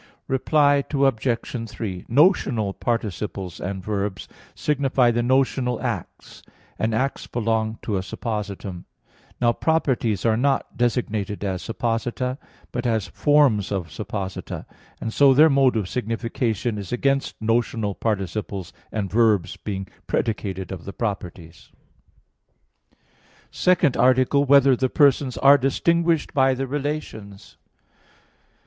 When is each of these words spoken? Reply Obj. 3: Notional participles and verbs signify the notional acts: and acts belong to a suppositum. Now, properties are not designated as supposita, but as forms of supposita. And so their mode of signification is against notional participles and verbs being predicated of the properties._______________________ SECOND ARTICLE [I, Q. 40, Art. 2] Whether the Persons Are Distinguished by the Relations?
Reply 0.27 0.83
Obj. 0.91 1.69
3: 1.69 2.05
Notional 2.07 2.73
participles 2.73 3.59
and 3.59 3.83
verbs 3.85 4.27
signify 4.55 5.11
the 5.11 5.21
notional 5.21 5.79
acts: 5.79 6.41
and 6.79 6.95
acts 6.95 7.27
belong 7.27 7.77
to 7.83 7.97
a 7.97 7.99
suppositum. 8.01 8.85
Now, 9.39 9.53
properties 9.53 10.25
are 10.25 10.35
not 10.35 10.75
designated 10.75 11.43
as 11.43 11.61
supposita, 11.61 12.39
but 12.71 12.87
as 12.87 13.05
forms 13.09 13.71
of 13.71 13.89
supposita. 13.89 14.65
And 14.99 15.13
so 15.13 15.35
their 15.35 15.51
mode 15.51 15.77
of 15.77 15.87
signification 15.87 16.79
is 16.79 16.91
against 16.91 17.39
notional 17.39 17.93
participles 17.93 18.73
and 18.91 19.07
verbs 19.11 19.55
being 19.55 19.87
predicated 20.07 20.71
of 20.71 20.85
the 20.85 20.93
properties._______________________ 20.93 21.69
SECOND 23.51 23.95
ARTICLE 23.95 24.41
[I, 24.41 24.45
Q. 24.45 24.47
40, 24.47 24.47
Art. 24.47 24.61
2] 24.63 24.69
Whether 24.69 24.75
the 24.75 24.89
Persons 24.89 25.37
Are 25.37 25.57
Distinguished 25.59 26.33
by 26.33 26.55
the 26.55 26.65
Relations? 26.65 27.57